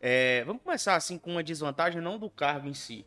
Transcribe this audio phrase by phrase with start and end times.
[0.00, 3.04] É, vamos começar assim com uma desvantagem não do cargo em si,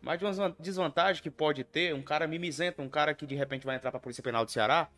[0.00, 3.64] mas de uma desvantagem que pode ter um cara mimizento, um cara que de repente
[3.64, 4.88] vai entrar para a Polícia Penal do Ceará,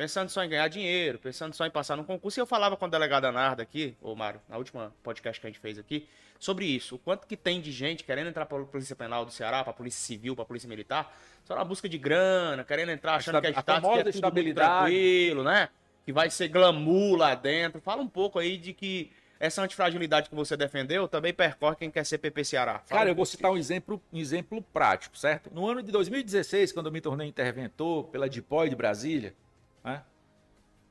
[0.00, 2.40] pensando só em ganhar dinheiro, pensando só em passar no concurso.
[2.40, 5.50] E eu falava com a delegada Narda aqui, ô Mário, na última podcast que a
[5.50, 6.08] gente fez aqui,
[6.38, 6.94] sobre isso.
[6.94, 9.72] O quanto que tem de gente querendo entrar para a Polícia Penal do Ceará, para
[9.72, 13.42] a Polícia Civil, para a Polícia Militar, só na busca de grana, querendo entrar achando
[13.42, 15.68] que é status, que é tudo muito tranquilo, né?
[16.06, 17.78] Que vai ser glamour lá dentro.
[17.82, 22.06] Fala um pouco aí de que essa antifragilidade que você defendeu também percorre quem quer
[22.06, 22.78] ser PP Ceará.
[22.86, 25.50] Fala Cara, eu vou citar um exemplo, um exemplo prático, certo?
[25.52, 29.34] No ano de 2016, quando eu me tornei interventor pela DIPOI de Brasília,
[29.84, 30.04] né?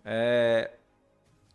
[0.03, 0.71] É,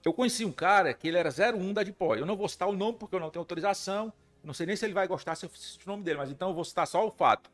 [0.04, 2.20] eu conheci um cara que ele era 01 da DIPOI.
[2.20, 4.12] Eu não vou citar o nome porque eu não tenho autorização.
[4.42, 6.48] Não sei nem se ele vai gostar se eu cito o nome dele, mas então
[6.48, 7.50] eu vou citar só o fato.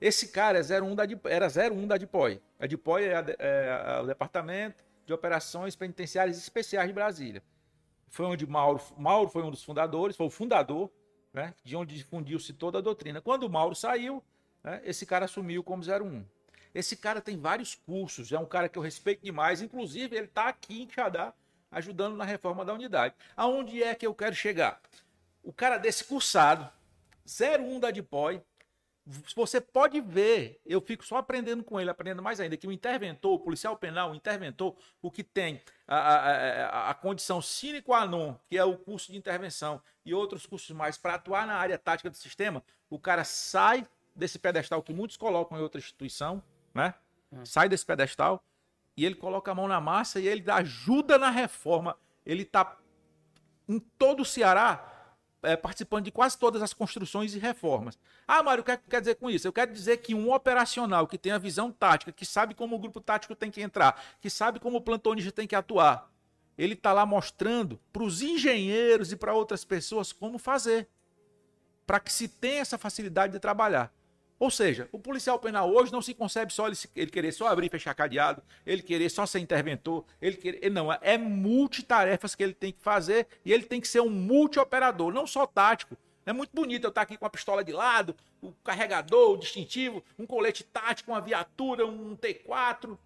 [0.00, 2.40] Esse cara é 01 da, era 01 da DIPOI.
[2.58, 7.42] A DIPOI é, é, o Departamento de Operações Penitenciárias Especiais de Brasília
[8.10, 10.90] foi onde Mauro, Mauro foi um dos fundadores, foi o fundador,
[11.32, 13.20] né, de onde difundiu-se toda a doutrina.
[13.20, 14.22] Quando Mauro saiu,
[14.64, 16.24] né, esse cara assumiu como 01.
[16.74, 20.48] Esse cara tem vários cursos, é um cara que eu respeito demais, inclusive ele está
[20.48, 21.32] aqui em Xadá
[21.70, 23.14] ajudando na reforma da unidade.
[23.36, 24.80] Aonde é que eu quero chegar?
[25.42, 26.68] O cara desse cursado,
[27.24, 28.42] 01 da DIPOI,
[29.34, 33.32] você pode ver, eu fico só aprendendo com ele, aprendendo mais ainda, que o interventor,
[33.32, 38.06] o policial penal, o interventor, o que tem a, a, a, a condição sine qua
[38.06, 41.78] non, que é o curso de intervenção, e outros cursos mais para atuar na área
[41.78, 46.42] tática do sistema, o cara sai desse pedestal que muitos colocam em outra instituição,
[46.74, 46.94] né?
[47.32, 47.44] Hum.
[47.44, 48.44] Sai desse pedestal
[48.96, 51.96] e ele coloca a mão na massa e ele ajuda na reforma.
[52.24, 52.76] Ele está
[53.68, 54.90] em todo o Ceará
[55.42, 57.98] é, participando de quase todas as construções e reformas.
[58.26, 59.46] Ah, Mário, o que quer dizer com isso?
[59.46, 62.78] Eu quero dizer que um operacional que tem a visão tática, que sabe como o
[62.78, 66.10] grupo tático tem que entrar, que sabe como o plantonista tem que atuar,
[66.58, 70.88] ele está lá mostrando para os engenheiros e para outras pessoas como fazer,
[71.86, 73.92] para que se tenha essa facilidade de trabalhar.
[74.40, 77.66] Ou seja, o policial penal hoje não se concebe só ele, ele, querer só abrir
[77.66, 80.70] e fechar cadeado, ele querer só ser interventor, ele querer.
[80.70, 85.12] Não, é multitarefas que ele tem que fazer e ele tem que ser um multioperador,
[85.12, 85.94] não só tático.
[86.24, 90.02] É muito bonito eu estar aqui com a pistola de lado, o carregador, o distintivo,
[90.18, 92.96] um colete tático, uma viatura, um T4.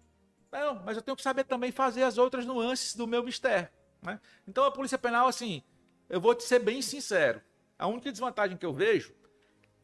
[0.49, 3.67] Não, mas eu tenho que saber também fazer as outras nuances do meu mistério.
[4.01, 4.21] Né?
[4.47, 5.61] Então a polícia penal, assim,
[6.07, 7.41] eu vou te ser bem sincero.
[7.77, 9.13] A única desvantagem que eu vejo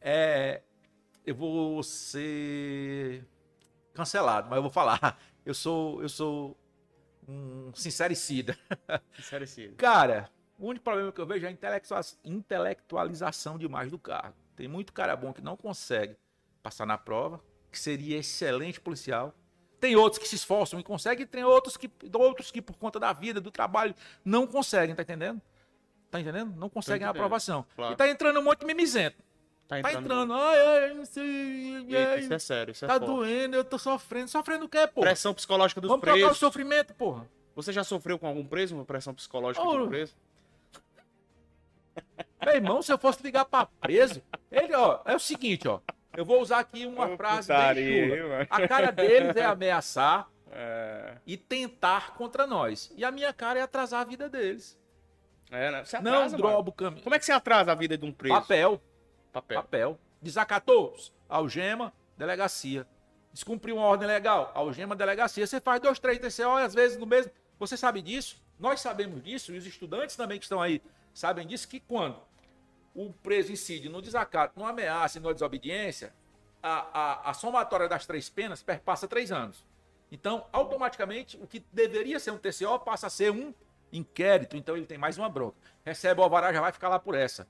[0.00, 0.62] é
[1.24, 3.24] eu vou ser
[3.94, 5.18] cancelado, mas eu vou falar.
[5.44, 6.56] Eu sou, eu sou
[7.26, 8.56] um sincericida.
[9.16, 9.74] Sincericida.
[9.74, 14.36] Cara, o único problema que eu vejo é a intelectualização demais do cargo.
[14.54, 16.16] Tem muito cara bom que não consegue
[16.62, 19.34] passar na prova, que seria excelente policial.
[19.80, 23.12] Tem outros que se esforçam e conseguem, tem outros que, outros que por conta da
[23.12, 25.42] vida, do trabalho, não conseguem, tá entendendo?
[26.08, 26.54] Tá entendendo?
[26.54, 27.66] Não conseguem a aprovação.
[27.74, 27.94] Claro.
[27.94, 29.16] E tá entrando um monte de mimizento.
[29.72, 29.94] Tá entrando.
[29.94, 30.34] Tá entrando.
[30.34, 31.86] Ai, ai, não sei.
[31.88, 33.06] Eita, isso é sério, isso é Tá forte.
[33.06, 34.28] doendo, eu tô sofrendo.
[34.28, 35.00] Sofrendo o quê, pô?
[35.00, 36.20] Pressão psicológica dos Vamos presos.
[36.20, 37.26] Vamos trocar o sofrimento, porra.
[37.54, 39.78] Você já sofreu com algum preso, uma pressão psicológica oh.
[39.78, 40.14] do preso?
[42.44, 45.80] Meu irmão, se eu fosse ligar pra preso, ele, ó, é o seguinte, ó.
[46.14, 48.46] Eu vou usar aqui uma frase bem chula.
[48.50, 51.16] A cara deles é ameaçar é...
[51.26, 52.92] e tentar contra nós.
[52.94, 54.78] E a minha cara é atrasar a vida deles.
[55.50, 55.84] É, né?
[55.84, 57.02] Você atrasa, não drobo o caminho.
[57.02, 58.34] Como é que você atrasa a vida de um preso?
[58.34, 58.82] Papel.
[59.32, 59.62] Papel.
[59.62, 59.98] Papel.
[60.20, 60.94] Desacatou,
[61.28, 62.86] algema, delegacia.
[63.32, 65.46] Descumpriu uma ordem legal, algema, delegacia.
[65.46, 67.32] Você faz dois, três TCO, às vezes no mesmo.
[67.58, 68.40] Você sabe disso?
[68.58, 70.82] Nós sabemos disso, e os estudantes também que estão aí
[71.14, 72.16] sabem disso, que quando
[72.94, 76.12] o preso incide no desacato, no ameaça e na desobediência,
[76.62, 79.64] a, a, a somatória das três penas perpassa três anos.
[80.10, 83.52] Então, automaticamente, o que deveria ser um TCO passa a ser um
[83.90, 84.56] inquérito.
[84.56, 85.56] Então, ele tem mais uma bronca.
[85.84, 87.48] Recebe o alvará, já vai ficar lá por essa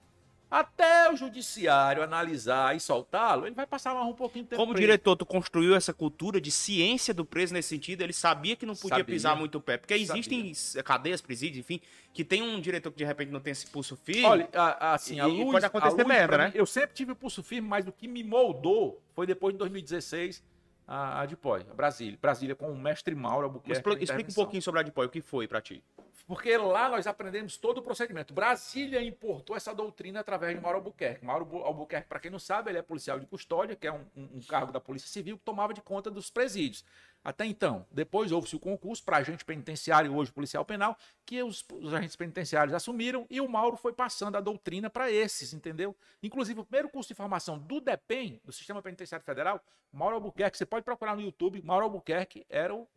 [0.52, 4.62] até o judiciário analisar e soltá-lo, ele vai passar mais um pouquinho de tempo.
[4.62, 8.66] Como diretor, tu construiu essa cultura de ciência do preso nesse sentido, ele sabia que
[8.66, 9.04] não podia sabia.
[9.06, 9.78] pisar muito o pé.
[9.78, 10.82] Porque existem sabia.
[10.82, 11.80] cadeias, presídios, enfim,
[12.12, 14.26] que tem um diretor que de repente não tem esse pulso firme.
[14.26, 16.52] Olha, assim, a luz, pode acontecer merda, né?
[16.54, 20.42] Eu sempre tive o pulso firme, mas o que me moldou foi depois de 2016
[20.86, 21.26] a, a
[21.74, 22.18] Brasília.
[22.20, 24.04] Brasília com o mestre Mauro Albuquerque.
[24.04, 25.82] Explica um pouquinho sobre a Dipói, o que foi para ti?
[26.26, 28.32] Porque lá nós aprendemos todo o procedimento.
[28.32, 31.24] Brasília importou essa doutrina através de Mauro Albuquerque.
[31.24, 34.40] Mauro Albuquerque, para quem não sabe, ele é policial de custódia, que é um, um,
[34.40, 36.84] cargo da Polícia Civil que tomava de conta dos presídios.
[37.24, 41.92] Até então, depois houve-se o concurso para agente penitenciário, hoje policial penal, que os, os,
[41.92, 45.94] agentes penitenciários assumiram e o Mauro foi passando a doutrina para esses, entendeu?
[46.22, 49.62] Inclusive, o primeiro curso de formação do DEPEN, do Sistema Penitenciário Federal,
[49.92, 52.88] Mauro Albuquerque, você pode procurar no YouTube, Mauro Albuquerque era o,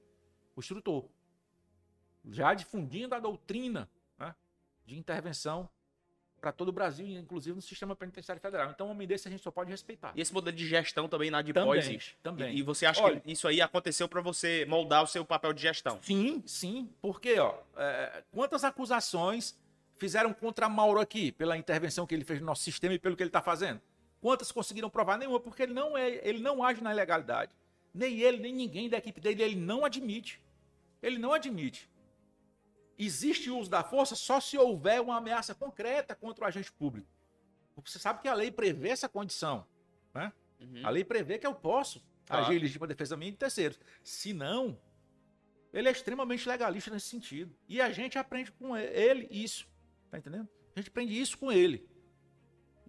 [0.56, 1.08] o instrutor.
[2.36, 3.90] Já difundindo a doutrina
[4.20, 4.36] né,
[4.86, 5.70] de intervenção
[6.40, 8.70] para todo o Brasil, inclusive no sistema penitenciário federal.
[8.70, 10.12] Então, um homem desse a gente só pode respeitar.
[10.16, 12.18] E esse modelo de gestão também na DPO Também, existe.
[12.22, 12.54] também.
[12.56, 15.54] E, e você acha Olha- que isso aí aconteceu para você moldar o seu papel
[15.54, 15.98] de gestão?
[16.04, 19.58] Sim, sim, porque ó, é, quantas acusações
[19.98, 23.24] fizeram contra Mauro aqui pela intervenção que ele fez no nosso sistema e pelo que
[23.24, 23.82] ele está fazendo?
[24.22, 25.18] Quantas conseguiram provar?
[25.18, 27.56] Nenhuma, porque ele não é, ele não age na ilegalidade.
[27.94, 30.40] Nem ele, nem ninguém da equipe dele, ele não admite.
[31.02, 31.90] Ele não admite.
[32.98, 37.08] Existe o uso da força só se houver uma ameaça concreta contra o agente público.
[37.84, 39.68] Você sabe que a lei prevê essa condição.
[40.14, 40.32] Né?
[40.62, 40.82] Uhum.
[40.86, 42.46] A lei prevê que eu posso Claro.
[42.46, 43.80] agir em legítima defesa minha e de terceiros.
[44.04, 44.80] Se não,
[45.72, 47.56] ele é extremamente legalista nesse sentido.
[47.68, 49.68] E a gente aprende com ele isso.
[50.10, 50.48] Tá entendendo?
[50.76, 51.88] A gente aprende isso com ele.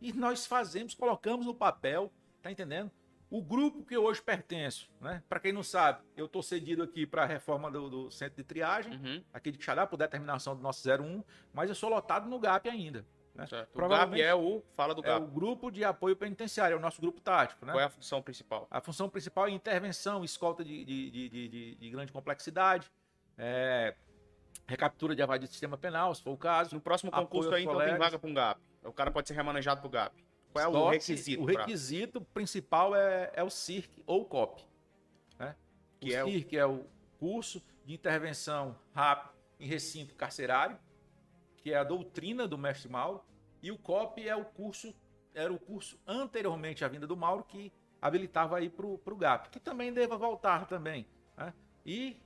[0.00, 2.90] E nós fazemos, colocamos no papel, tá entendendo?
[3.36, 5.22] O grupo que eu hoje pertenço, né?
[5.28, 8.44] Para quem não sabe, eu tô cedido aqui para a reforma do, do centro de
[8.44, 9.22] triagem, Uhum.
[9.32, 11.22] aqui de Quixadá, por determinação do nosso 01,
[11.52, 13.04] mas eu sou lotado no GAP ainda.
[13.34, 13.44] Né?
[13.74, 14.62] O GAP é o.
[14.74, 15.22] Fala do É GAP.
[15.22, 17.72] o grupo de apoio penitenciário, é o nosso grupo tático, né?
[17.72, 18.66] Qual é a função principal?
[18.70, 22.90] A função principal é intervenção, escolta de, de, de, de- de- de grande complexidade,
[23.36, 23.94] é,
[24.66, 26.74] recaptura de avaria do sistema penal, se for o caso.
[26.74, 27.98] No próximo concurso aí, então tem colegas.
[27.98, 28.60] vaga para um GAP.
[28.84, 30.24] O cara pode ser remanejado pro GAP.
[30.64, 31.42] Qual é o requisito?
[31.42, 34.62] O pra- requisito principal é, é o CIRC ou o COP.
[35.38, 35.54] Né?
[36.00, 36.84] Que o é o- CIRC é o
[37.18, 40.78] curso de intervenção rápida em recinto carcerário,
[41.56, 43.22] que é a doutrina do mestre Mauro,
[43.62, 44.94] e o COP é o curso,
[45.34, 49.58] era o curso anteriormente à vinda do Mauro que habilitava aí para o GAP, que
[49.58, 51.06] também deva voltar também.
[51.36, 51.52] né?
[51.84, 52.20] E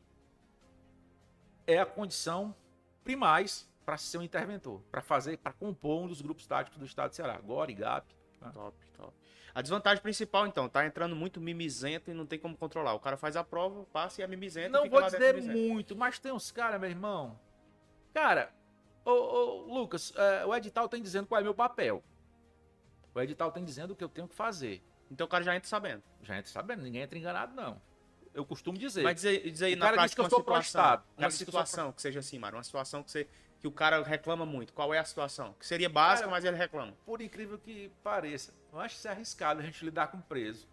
[1.67, 2.55] é a condição
[3.05, 7.11] primais para ser um interventor, para fazer, para compor um dos grupos táticos do Estado
[7.11, 8.15] de Ceará, GOR e GAP.
[8.53, 9.13] Top, top.
[9.55, 12.95] A desvantagem principal, então, tá entrando muito mimizento e não tem como controlar.
[12.95, 14.71] O cara faz a prova, passa e é mimizento.
[14.71, 17.39] Não vou dizer muito, mas tem uns caras, meu irmão.
[18.15, 18.53] Cara,
[19.05, 22.03] ô, ô, Lucas, é, o edital tem dizendo qual é meu papel.
[23.15, 24.83] O edital tem dizendo o que eu tenho que fazer.
[25.11, 26.03] Então o cara já entra sabendo.
[26.23, 27.81] Já entra sabendo, ninguém entra enganado, não.
[28.33, 29.03] Eu costumo dizer.
[29.03, 30.61] Mas diz aí, diz aí O na cara diz prática que eu sou situação.
[30.63, 31.03] prostrado.
[31.03, 32.57] O cara Uma diz situação que seja assim, Mário.
[32.57, 33.29] Uma situação que, você,
[33.61, 34.73] que o cara reclama muito.
[34.73, 35.55] Qual é a situação?
[35.59, 36.95] Que seria básica, Cara, mas ele reclama.
[37.05, 40.67] Por incrível que pareça, eu acho isso arriscado a gente lidar com preso.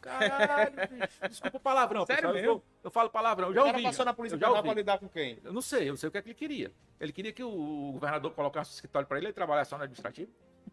[0.00, 1.28] Caralho, bicho.
[1.28, 2.56] Desculpa o palavrão, Sério pessoal.
[2.56, 3.48] Eu, eu falo palavrão.
[3.48, 3.84] Eu já o cara ouvi.
[3.88, 5.38] passou na polícia penal pra lidar com quem?
[5.42, 6.72] Eu não sei, eu não sei o que é que ele queria.
[7.00, 10.30] Ele queria que o governador colocasse o escritório para ele e trabalhasse só no administrativo.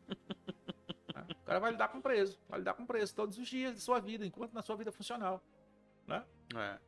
[1.14, 1.24] Né?
[1.30, 4.00] o cara vai lidar com preso, vai lidar com preso todos os dias de sua
[4.00, 5.44] vida, enquanto na sua vida funcional.
[6.08, 6.24] Né?
[6.56, 6.80] É.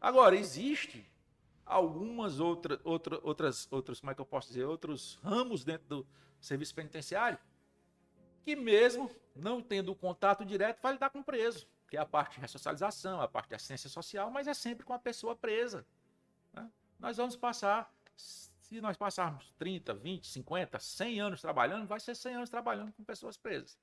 [0.00, 1.08] Agora, existe
[1.64, 6.06] algumas outra, outra, outras, outros, como é que eu posso dizer, outros ramos dentro do
[6.40, 7.38] serviço penitenciário
[8.42, 12.34] que mesmo não tendo contato direto vai lidar com o preso, que é a parte
[12.34, 15.86] de ressocialização, a parte de assistência social, mas é sempre com a pessoa presa.
[16.52, 16.68] né?
[16.98, 22.34] Nós vamos passar, se nós passarmos 30, 20, 50, 100 anos trabalhando, vai ser 100
[22.34, 23.78] anos trabalhando com pessoas presas.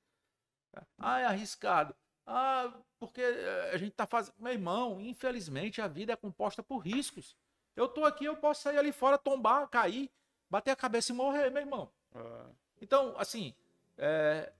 [0.98, 1.94] Ah, é arriscado.
[2.24, 4.34] Ah, porque eh, a gente está fazendo.
[4.38, 7.36] Meu irmão, infelizmente a vida é composta por riscos.
[7.76, 10.10] Eu tô aqui, eu posso sair ali fora, tombar, cair,
[10.48, 11.90] bater a cabeça e morrer, meu irmão.
[12.14, 12.46] É.
[12.80, 13.54] Então, assim,
[13.96, 14.52] é,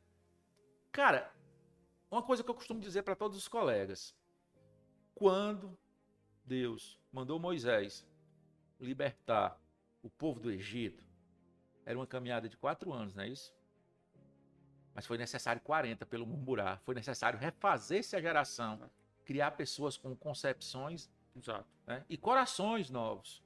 [0.93, 1.33] cara,
[2.11, 4.15] uma coisa que eu costumo dizer para todos os colegas:
[5.15, 5.79] quando
[6.45, 8.07] Deus mandou Moisés
[8.79, 9.59] libertar
[10.03, 11.05] o povo do Egito,
[11.85, 13.55] era uma caminhada de quatro anos, não é isso?
[14.95, 16.81] Mas foi necessário 40 pelo murmurar.
[16.81, 18.91] Foi necessário refazer-se a geração,
[19.25, 21.67] criar pessoas com concepções Exato.
[21.87, 22.05] né?
[22.09, 23.43] e corações novos.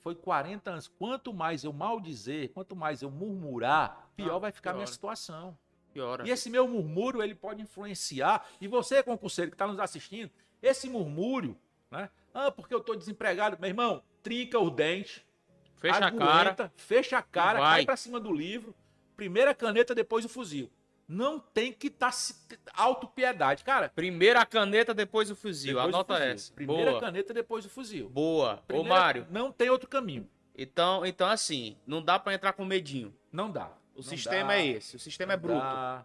[0.00, 0.88] Foi 40 anos.
[0.88, 5.56] Quanto mais eu maldizer, quanto mais eu murmurar, pior Ah, vai ficar a minha situação.
[6.26, 8.46] E esse meu murmúrio, ele pode influenciar.
[8.60, 10.30] E você, concurseiro que está nos assistindo,
[10.62, 11.56] esse murmúrio,
[11.90, 12.10] né?
[12.32, 13.56] Ah, porque eu estou desempregado.
[13.60, 15.24] Meu irmão, trinca o dente,
[15.76, 16.40] Fecha a cara.
[16.50, 17.76] aguenta, fecha a cara, vai.
[17.76, 18.74] cai para cima do livro,
[19.14, 20.70] primeira caneta, depois o fuzil.
[21.06, 23.62] Não tem que estar tá autopiedade.
[23.64, 25.74] Cara, Primeiro a caneta, depois o fuzil.
[25.74, 26.28] depois o Anota fuzil.
[26.30, 26.52] essa.
[26.54, 27.00] Primeira Boa.
[27.00, 28.08] caneta, depois o fuzil.
[28.08, 28.54] Boa.
[28.54, 30.28] Ô, Primeira- Mário, Não tem outro caminho.
[30.56, 33.14] então, então assim, não dá pra entrar com medinho.
[33.30, 33.66] Não dá.
[33.94, 34.96] O Não sistema dá, é esse.
[34.96, 35.60] O sistema é não bruto.
[35.60, 36.04] dá.